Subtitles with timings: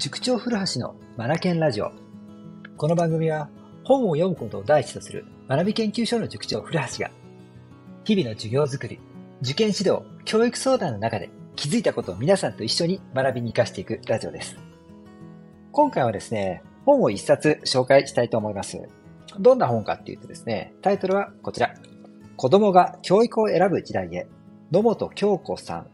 [0.00, 1.92] 塾長古橋のマナケンラジオ。
[2.78, 3.50] この番組は
[3.84, 7.10] 本を読むことを第一とする学び研究所の塾長古橋が
[8.04, 8.98] 日々の授業づくり、
[9.42, 14.56] 受験指導、教育相談の中で気づいたことを皆さんと一緒に学びに活かしていくラジオです。
[15.70, 18.80] 今回はですね、本を一冊紹介したいと思います。
[19.38, 21.74] どんな本かっていうとですね、タイトルはこちら。
[22.38, 24.26] 子供が教育を選ぶ時代へ、
[24.72, 25.84] 野本京子さ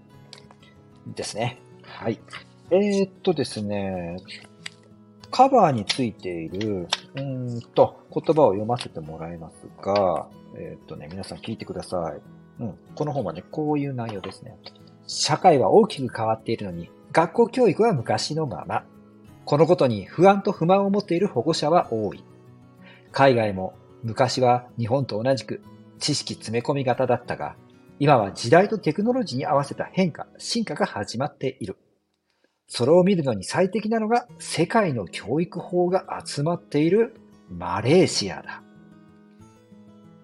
[1.08, 1.58] んですね。
[1.82, 2.20] はい。
[2.70, 4.16] えー、っとですね、
[5.30, 12.62] カバーについている、うんと、言葉を読ませてもらいますが、えー、っとね、皆さん聞いてください。
[12.62, 14.56] うん、この本はね、こういう内容ですね。
[15.06, 18.84] 社会は大きく変わっているのに、学校教育は昔のまま。
[19.44, 22.24] このことに不安と不満を持っている保護者は多い。
[23.12, 25.62] 海外も昔は日本と同じく
[26.00, 27.54] 知識詰め込み型だったが、
[28.00, 31.76] 今は時代とテクノロジーに合わせた変化、進化が始まっている。
[32.66, 37.14] それを見るのに最適なのが世界の教育法が集まっている
[37.48, 38.62] マレーシアだ。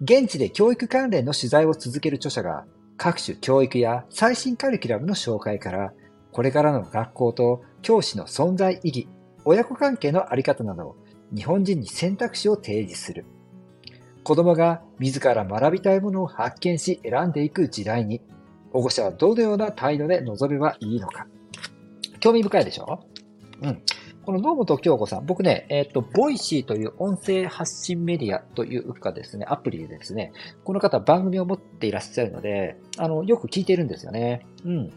[0.01, 2.65] 現地で教育関連の取材を続ける著者が
[2.97, 5.93] 各種教育や最新カリキュラムの紹介から
[6.31, 9.07] これからの学校と教師の存在意義、
[9.45, 10.97] 親子関係のあり方など
[11.33, 13.25] 日本人に選択肢を提示する。
[14.23, 18.21] 子供が自ら学びたいものを発見し選んでいく時代に
[18.71, 21.27] 保護者はどのような態度で臨めばいいのか。
[22.23, 23.01] 興味深いでしょ？
[23.61, 23.81] うん。
[24.23, 30.31] この野本響子さん、僕ね、えっ、ー、と、 Voicy という音声発信メディアというかですね、アプリでですね、
[30.63, 34.45] この方番組を持っていらっしゃるので、あの、よく聞いてるんですよね。
[34.63, 34.93] うん。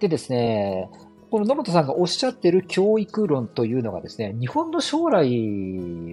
[0.00, 0.90] でですね、
[1.30, 5.28] この野本さんがおっしゃってる教育論というのがですね、日本の将来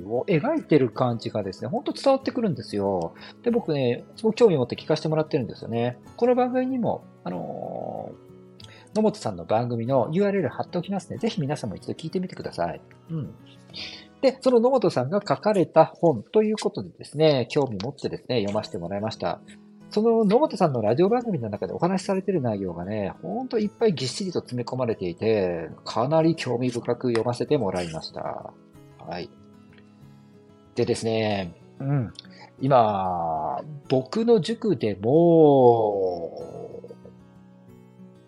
[0.05, 3.15] を描いてる感じがですね、ほんと伝わってくるんですよ。
[3.41, 5.97] で、僕ね、すごく興味を持って聞かせてもらってるんですよね。
[6.17, 7.91] この番組にも、あのー
[8.95, 11.17] 野本さんの番組の URL 貼っておきますね。
[11.17, 12.81] ぜひ皆さんも一度聞いてみてください。
[13.09, 13.34] うん。
[14.22, 19.40] で、その野本さんが書かれた本ということでですね、興味持ってですね、読ませてもらいました。
[19.90, 28.53] その野本さんのラジオ番組の中でお話しされてる内容がね、ほんといっぱいぎっしりと詰め込まれていて、かなり興味深く読ませてもらいました。
[29.00, 29.30] はい。
[30.75, 32.13] でですね、うん。
[32.62, 33.59] 今、
[33.90, 36.60] 僕の塾でも、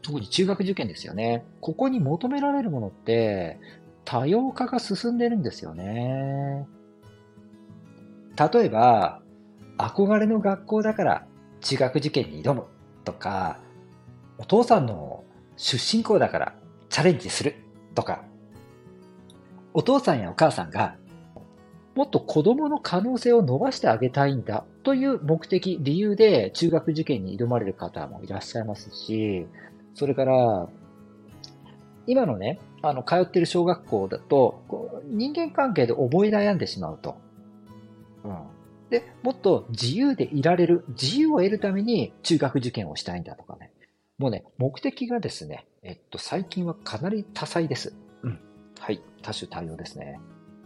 [0.03, 1.45] 特に中学受験ですよね。
[1.61, 3.57] ここに求められるものって、
[4.05, 6.67] 多様化が進んでるんですよね。
[8.37, 9.21] 例えば、
[9.77, 11.25] 憧れの学校だから
[11.61, 12.65] 中学受験に挑む
[13.05, 13.59] とか、
[14.37, 15.23] お父さんの
[15.55, 16.55] 出身校だから
[16.89, 17.55] チャレンジする
[17.95, 18.23] とか、
[19.73, 20.97] お父さんやお母さんが
[21.95, 29.45] もっと子供の可能性を伸ばしてあげたいんだという目的、理由で中学受験に挑まれる方もいらっしゃいますし、
[29.93, 30.69] それから、
[32.07, 34.61] 今のね、あの、通ってる小学校だと、
[35.05, 37.15] 人間関係で思い悩んでしまうと。
[38.23, 38.37] うん。
[38.89, 43.71] で、もっと自由でいられる、自由を得るために中学受験をしたいんだとかね。
[44.17, 47.95] もうね、目的がですね、えっと、最近はかなり多彩です。
[48.23, 48.39] うん。
[48.79, 49.01] はい。
[49.21, 50.19] 多種多様ですね。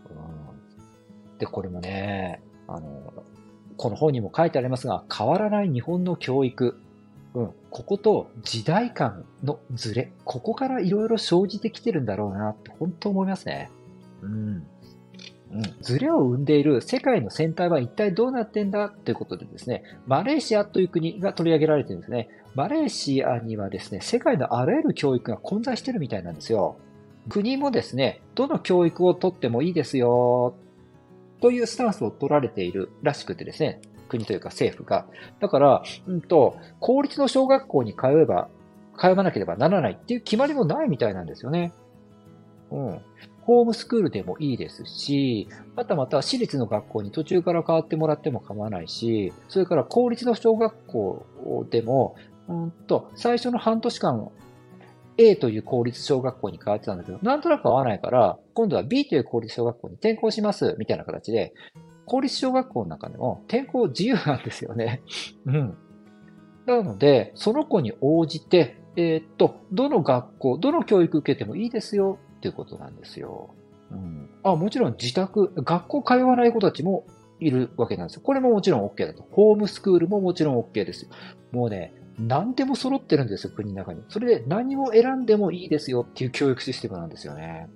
[0.09, 1.37] うん。
[1.37, 3.13] で、これもね、あの、
[3.77, 6.79] この本にも書いてありますが、変わらない日本の教育。
[7.33, 13.69] うん、ここと時代感のズレ、ここからいろいろ生じてきてるんだろうなって本当思いますね。
[14.21, 14.67] うん。
[15.49, 22.29] うん、ズレを生んでいる世界の先端は一体どうなってんだということでですね、マレーシアという国が取り上げられてるんですね。
[22.53, 26.77] マレーシアにはですね、世界のあらゆる教育が混在してるみたいなんですよ。
[27.29, 30.55] 国もですね、どの教育をとってもいいですよ、
[31.41, 35.05] というスタンスを取られているらしくてですね、国というか政府が。
[35.39, 38.49] だから、うんと、公立の小学校に通えば、
[38.97, 41.71] 通わなければならないっていう決まりもないみたいなんですよね。
[42.71, 43.01] うん。
[43.41, 51.25] ホームスクールでもいいですし、またまた私立の学校に途中から変わってもらっても構わないし、それから公立の小学校
[51.69, 52.15] でも、
[52.49, 54.29] うんと、最初の半年間
[55.17, 61.53] A という公立小学校に変わってたんだけど、なんとなく合わないから、今度は B という公立小学校に転校します、みたいな形で、
[62.07, 65.01] 公立小学校の中でも転校自由なんですよね。
[65.45, 65.77] うん。
[66.65, 73.53] なので、その子に応じて、えー、っと、どの学校、どの教育受けてもいいですよっていうことなんですよ。
[73.91, 74.29] うん。
[74.43, 77.05] あ、もちろん自宅、学校通わない子たちも
[77.39, 78.21] いるわけなんですよ。
[78.23, 79.23] これももちろん OK だと。
[79.31, 81.11] ホームスクールももちろん OK ですよ。
[81.51, 84.03] もうね、何でも揃ってるんですよ、国の中に。
[84.09, 87.69] それで何を選んでもいいですよっていう教育システムなんですよね。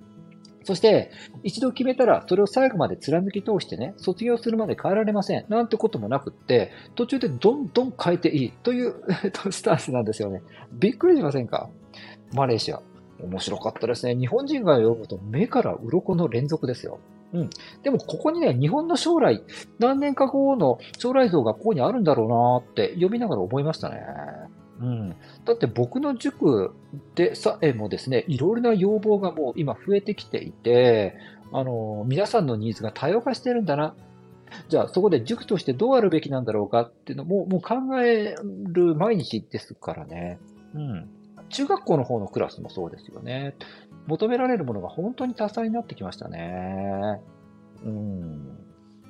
[0.64, 1.10] そして、
[1.42, 5.44] 一度決めたら、それを最後まで貫き通してね、卒業するまで変えられません。
[5.48, 8.94] なんてこともなくって、途中でどんどん変えていいという
[9.50, 10.42] スタンスなんですよね。
[10.72, 11.68] びっくりしませんか？
[12.34, 12.80] マレーシア。
[13.22, 14.16] 面白かったですね。
[14.16, 16.98] 日本人が読むと目から鱗の連続ですよ。
[17.32, 17.50] うん。
[17.82, 19.42] でもここにね、日本の将来、
[19.78, 24.00] 何年か後の将来像がここにあるんだろうなって読みながら思いましたね。
[24.82, 25.10] うん。
[25.44, 26.74] だって僕の塾
[27.14, 31.16] でさえもですね、いろいろな要望がもう今増えてきていて、
[31.52, 33.94] あの、皆さんのニーズが多様化してるんだな。
[34.68, 38.34] じゃあそこで塾としてどうあるべきなんだろうかっていうのももう考え
[38.66, 40.38] る毎日ですからね。
[40.74, 41.08] うん。
[41.48, 43.54] 中学校の方のクラスもそうですよね。
[44.06, 47.20] 求められるものが本当に多彩になってきましたね。
[47.84, 48.51] うん。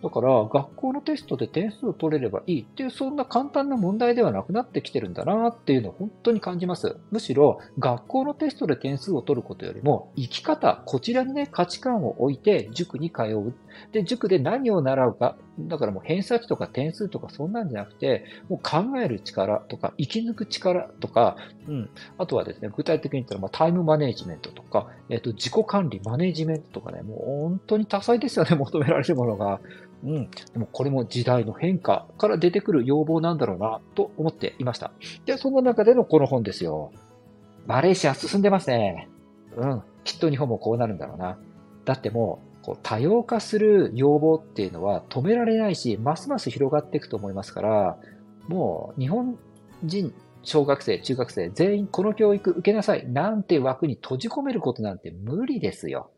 [0.03, 6.97] だから、学校のテストで点数を取れればいいっていう、そんな簡単な問題ではなくなってきてるんだなっていうのを本当に感じます。
[7.13, 13.55] むしろ、学校のテストで点数を取ることよりも、生き方、こちらにね、価値観を置いて塾に通う。
[13.93, 15.37] で、塾で何を習うか。
[15.61, 21.37] だからもう偏差値とか点数とかそんなんじゃなくて、もう考える力とか、生き抜く力とか、
[21.69, 21.91] うん。
[22.19, 27.19] あとはですね、具体的に言ったら、ま、タイムマネジメントとか、えっ、と、自己管理、マネジメントとかね、もう
[27.51, 29.61] 本当に多彩ですよね、 求められるものが。
[30.05, 30.31] うん。
[30.31, 34.91] でもこれも時代の変化から出てくる要望なんだろうな、と思っていました。
[35.27, 36.93] で、その中でのこの本ですよ。
[37.67, 39.11] マレーシア進んでますね。
[39.55, 39.83] うん。
[40.03, 41.39] きっと日本もこうなるんだろうな。
[41.85, 47.99] だってもう、こう多様化する要望っていうのは止められないし、ますます広がっていくと思いますから、
[48.49, 49.37] もう日本
[49.85, 56.11] 人、小学生、中学生、全員この教育受けなさいなんて枠に閉じ込めることなんて無理ですよ。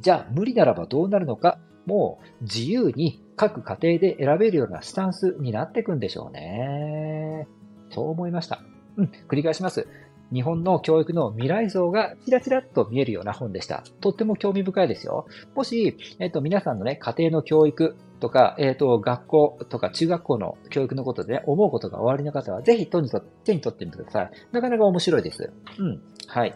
[0.00, 7.48] じゃあ無理ならばどうなるのかもう自由に各家庭で選べるようなスタンスになっていくんでしょうね。
[7.90, 8.60] そう思いました。
[8.96, 9.86] うん、繰り返します。
[10.32, 13.82] 日本の教育の未来像がちらちらっと見えるような本でした。
[14.00, 15.26] とっても興味深いですよ。
[15.54, 23.22] もし、えっと、皆さんのね、家庭の教育とか、えっと、学校とか中学校の教育のことで、ね、思うことがおありの方は、ぜひ手に取
[23.74, 24.30] ってみてください。
[24.52, 25.52] なかなか面白いです。
[25.78, 26.02] うん。
[26.26, 26.54] はい。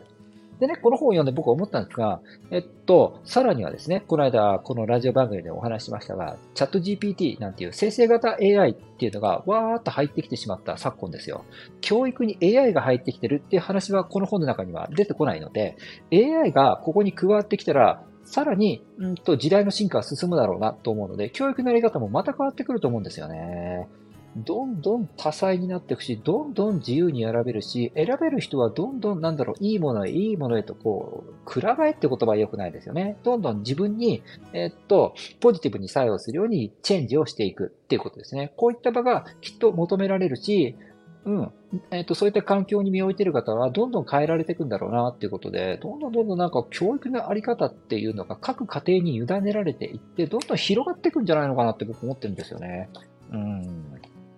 [0.62, 2.20] でね、この本を読んで僕は思ったんですが、
[2.52, 11.44] えっと、さらにはですね、この間、このラジオ番組でお話ししましたが、チャット GPT なんていう生成型 AI っていうのがわーっと入ってきてしまった昨今ですよ。
[11.80, 15.76] 教育に AI が入ってきてるっていう話はこの本の中には出てこないので、
[16.12, 23.88] AI がここに加わってきたら、さらに、うんと、時代の進化は進むだろうなと思うので、教育のやり方もまた変わってくると思うんですよね。
[24.36, 33.16] どんどん多彩になっていくし、どんどん自由に選べるし、選べる人はどんどんなんだろう、いいものへいいものへとこう、くら替えって言葉は良くないですよね。
[33.22, 38.52] どんどん自分に、えっと、ポジティブに作用するようにチェンジをしていくっていうことですね。
[38.56, 40.76] こういった場がきっと求められるし、
[41.24, 41.52] うん。
[41.90, 52.90] えっ、と、そういった環境に身を置いている方は、どんどん変えられていくんだろうな、っていうことで、どんどんどんどんなんか教育のあり方っていうのが各家庭に委ねられていって、どんどん広がっていくんじゃないのかなって僕思ってるんですよね。
[53.30, 53.91] うん。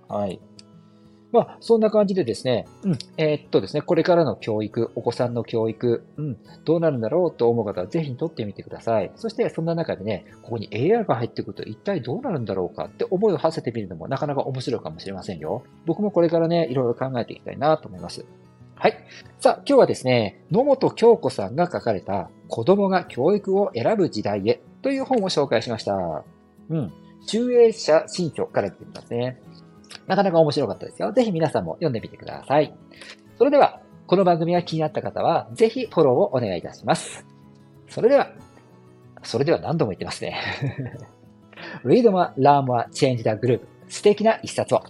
[0.09, 0.41] はい。
[1.35, 9.11] まあ、そんな感じでですね、うん、えー、っとですね、これからの教育、お子さんの教育、うん、どうなるんだろうと思う方はぜひ取ってみてください。
[9.17, 15.65] そして、そんな中でね、ここに AI が入ってくると一体どうなるんだろうかって思いを馳せてみるのもなかなか面白いかもしれませんよ。
[15.87, 18.25] 僕もこれからね、いろいろ考えていきたいなと思います。
[18.77, 18.97] はい。
[19.41, 26.23] さあ、今日はですね、野本京子さんが書かれた子供が教育を選ぶ時代へという本を紹介しました。
[26.71, 26.93] うん。
[27.27, 29.41] 中英社新書から出てきますね。
[30.07, 31.13] なかなか面白かったですよ。
[31.13, 32.75] ぜひ皆さんも読んでみてください。
[33.39, 37.25] それでは、この番組が気になった方は、ぜひフォローをお願いいたします。
[37.89, 38.31] それでは、
[39.23, 40.39] それでは何度も言ってますね。
[41.85, 43.61] Read more, learn more, change the group.
[43.89, 44.83] 素敵な一冊を。